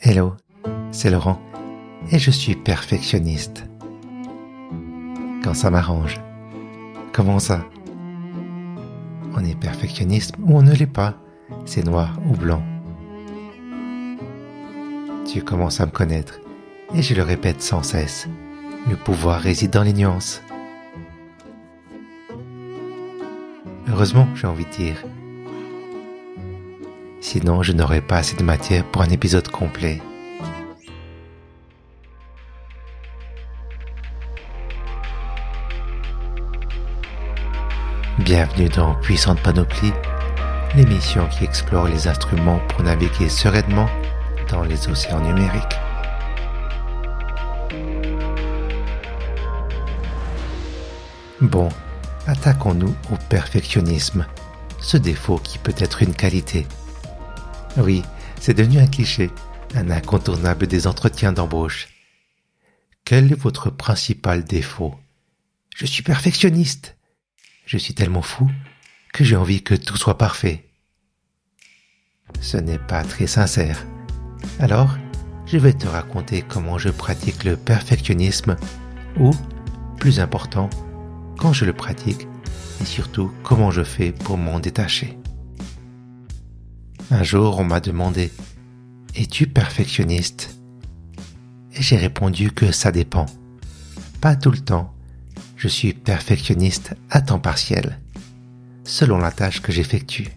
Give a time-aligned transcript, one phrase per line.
[0.00, 0.34] Hello,
[0.90, 1.38] c'est Laurent
[2.10, 3.68] et je suis perfectionniste.
[5.44, 6.18] Quand ça m'arrange.
[7.12, 7.64] Comment ça?
[9.34, 11.14] On est perfectionniste ou on ne l'est pas?
[11.66, 12.62] C'est noir ou blanc?
[15.30, 16.40] Tu commences à me connaître
[16.94, 18.26] et je le répète sans cesse.
[18.88, 20.42] Le pouvoir réside dans les nuances.
[23.88, 25.04] Heureusement, j'ai envie de dire.
[27.30, 30.00] Sinon, je n'aurais pas assez de matière pour un épisode complet.
[38.18, 39.92] Bienvenue dans Puissante Panoplie,
[40.74, 43.90] l'émission qui explore les instruments pour naviguer sereinement
[44.50, 45.76] dans les océans numériques.
[51.42, 51.68] Bon,
[52.26, 54.24] attaquons-nous au perfectionnisme,
[54.80, 56.66] ce défaut qui peut être une qualité.
[57.76, 58.02] Oui,
[58.40, 59.30] c'est devenu un cliché,
[59.74, 61.88] un incontournable des entretiens d'embauche.
[63.04, 64.94] Quel est votre principal défaut?
[65.76, 66.96] Je suis perfectionniste.
[67.66, 68.50] Je suis tellement fou
[69.12, 70.68] que j'ai envie que tout soit parfait.
[72.40, 73.86] Ce n'est pas très sincère.
[74.58, 74.96] Alors,
[75.46, 78.56] je vais te raconter comment je pratique le perfectionnisme
[79.18, 79.30] ou,
[79.98, 80.68] plus important,
[81.38, 82.26] quand je le pratique
[82.80, 85.18] et surtout comment je fais pour m'en détacher.
[87.10, 88.30] Un jour, on m'a demandé
[89.14, 90.58] Es-tu perfectionniste?
[91.72, 93.24] Et j'ai répondu que ça dépend.
[94.20, 94.94] Pas tout le temps,
[95.56, 97.98] je suis perfectionniste à temps partiel,
[98.84, 100.28] selon la tâche que j'effectue.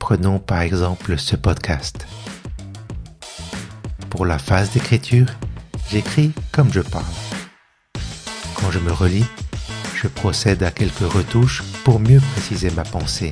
[0.00, 2.04] Prenons par exemple ce podcast.
[4.10, 5.28] Pour la phase d'écriture,
[5.88, 7.04] j'écris comme je parle.
[8.56, 9.26] Quand je me relis,
[9.94, 13.30] je procède à quelques retouches pour mieux préciser ma pensée.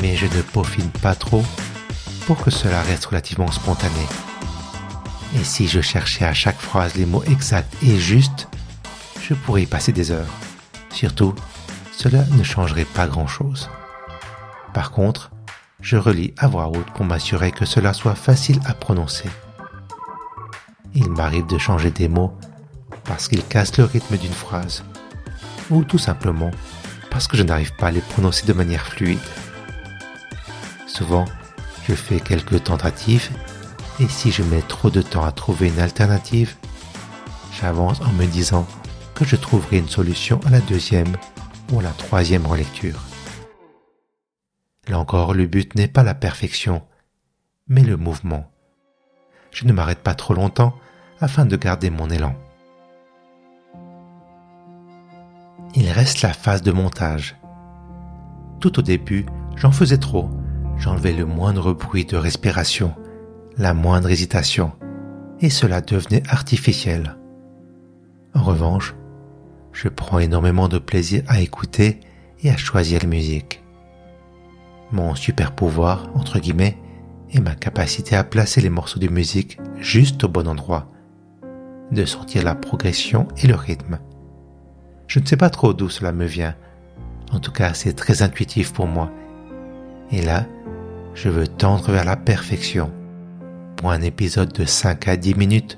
[0.00, 1.44] Mais je ne peaufine pas trop
[2.26, 4.06] pour que cela reste relativement spontané.
[5.34, 8.48] Et si je cherchais à chaque phrase les mots exacts et justes,
[9.22, 10.26] je pourrais y passer des heures.
[10.90, 11.34] Surtout,
[11.92, 13.68] cela ne changerait pas grand-chose.
[14.72, 15.30] Par contre,
[15.80, 19.28] je relis à voix haute pour m'assurer que cela soit facile à prononcer.
[20.94, 22.36] Il m'arrive de changer des mots
[23.04, 24.84] parce qu'ils cassent le rythme d'une phrase,
[25.70, 26.50] ou tout simplement
[27.10, 29.18] parce que je n'arrive pas à les prononcer de manière fluide.
[30.98, 31.26] Souvent,
[31.86, 33.30] je fais quelques tentatives
[34.00, 36.56] et si je mets trop de temps à trouver une alternative,
[37.60, 38.66] j'avance en me disant
[39.14, 41.16] que je trouverai une solution à la deuxième
[41.70, 42.98] ou à la troisième relecture.
[44.88, 46.82] Là encore, le but n'est pas la perfection,
[47.68, 48.50] mais le mouvement.
[49.52, 50.74] Je ne m'arrête pas trop longtemps
[51.20, 52.34] afin de garder mon élan.
[55.76, 57.36] Il reste la phase de montage.
[58.58, 60.28] Tout au début, j'en faisais trop.
[60.78, 62.94] J'enlevais le moindre bruit de respiration
[63.58, 64.72] la moindre hésitation,
[65.40, 67.16] et cela devenait artificiel.
[68.34, 68.94] En revanche,
[69.72, 71.98] je prends énormément de plaisir à écouter
[72.42, 73.64] et à choisir la musique.
[74.92, 76.78] Mon super pouvoir, entre guillemets,
[77.32, 80.90] est ma capacité à placer les morceaux de musique juste au bon endroit,
[81.90, 83.98] de sentir la progression et le rythme.
[85.08, 86.54] Je ne sais pas trop d'où cela me vient,
[87.32, 89.10] en tout cas c'est très intuitif pour moi.
[90.10, 90.46] Et là,
[91.18, 92.92] je veux tendre vers la perfection.
[93.76, 95.76] Pour un épisode de 5 à 10 minutes,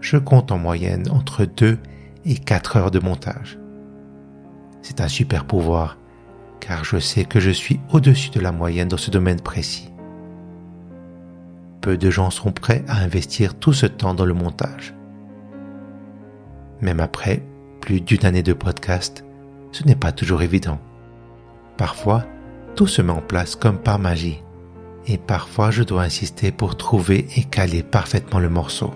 [0.00, 1.78] je compte en moyenne entre 2
[2.24, 3.60] et 4 heures de montage.
[4.82, 5.98] C'est un super pouvoir,
[6.58, 9.92] car je sais que je suis au-dessus de la moyenne dans ce domaine précis.
[11.80, 14.94] Peu de gens sont prêts à investir tout ce temps dans le montage.
[16.80, 17.44] Même après
[17.80, 19.24] plus d'une année de podcast,
[19.70, 20.80] ce n'est pas toujours évident.
[21.76, 22.24] Parfois,
[22.74, 24.42] tout se met en place comme par magie
[25.06, 28.92] et parfois je dois insister pour trouver et caler parfaitement le morceau.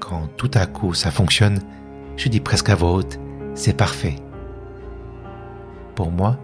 [0.00, 1.60] Quand tout à coup ça fonctionne,
[2.16, 3.18] je dis presque à voix haute,
[3.54, 4.16] c'est parfait.
[5.94, 6.38] Pour moi,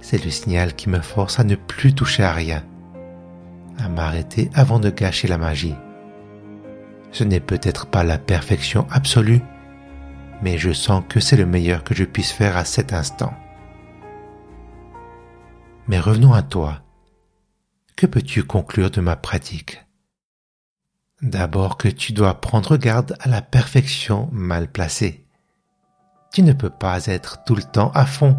[0.00, 2.64] c'est le signal qui me force à ne plus toucher à rien,
[3.78, 5.76] à m'arrêter avant de gâcher la magie.
[7.10, 9.42] Ce n'est peut-être pas la perfection absolue,
[10.42, 13.34] mais je sens que c'est le meilleur que je puisse faire à cet instant.
[15.88, 16.81] Mais revenons à toi
[17.96, 19.84] que peux-tu conclure de ma pratique?
[21.20, 25.24] D'abord que tu dois prendre garde à la perfection mal placée.
[26.32, 28.36] Tu ne peux pas être tout le temps à fond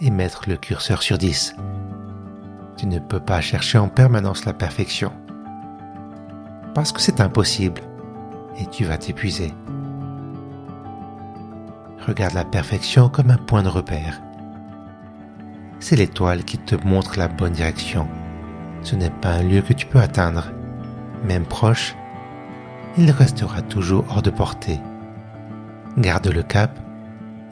[0.00, 1.54] et mettre le curseur sur 10.
[2.76, 5.12] Tu ne peux pas chercher en permanence la perfection.
[6.74, 7.82] Parce que c'est impossible
[8.58, 9.52] et tu vas t'épuiser.
[12.06, 14.20] Regarde la perfection comme un point de repère.
[15.80, 18.08] c'est l'étoile qui te montre la bonne direction.
[18.84, 20.52] Ce n'est pas un lieu que tu peux atteindre.
[21.24, 21.96] Même proche,
[22.98, 24.78] il restera toujours hors de portée.
[25.96, 26.78] Garde le cap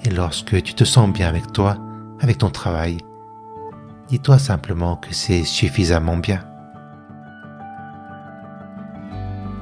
[0.05, 1.77] et lorsque tu te sens bien avec toi,
[2.21, 2.99] avec ton travail,
[4.09, 6.45] dis-toi simplement que c'est suffisamment bien.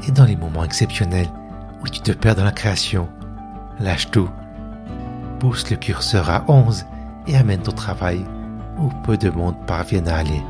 [0.08, 1.30] Et dans les moments exceptionnels
[1.82, 3.08] où tu te perds dans la création,
[3.78, 4.28] lâche tout,
[5.38, 6.84] pousse le curseur à 11
[7.28, 8.24] et amène ton travail
[8.78, 10.42] où peu de monde parviennent à aller.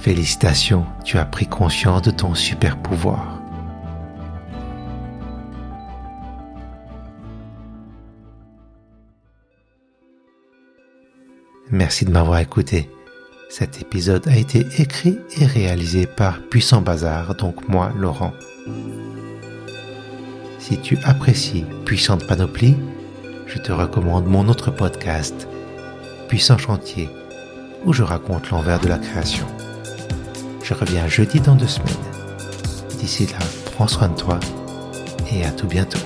[0.00, 3.40] Félicitations, tu as pris conscience de ton super pouvoir.
[11.70, 12.88] Merci de m'avoir écouté.
[13.48, 18.32] Cet épisode a été écrit et réalisé par Puissant Bazar, donc moi, Laurent.
[20.58, 22.76] Si tu apprécies Puissante Panoplie,
[23.46, 25.48] je te recommande mon autre podcast,
[26.28, 27.08] Puissant Chantier,
[27.84, 29.46] où je raconte l'envers de la création.
[30.68, 31.94] Je reviens jeudi dans deux semaines.
[32.98, 33.38] D'ici là,
[33.76, 34.40] prends soin de toi
[35.30, 36.00] et à tout bientôt.